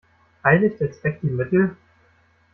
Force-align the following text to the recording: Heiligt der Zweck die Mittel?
Heiligt 0.43 0.79
der 0.79 0.91
Zweck 0.93 1.19
die 1.21 1.27
Mittel? 1.27 1.75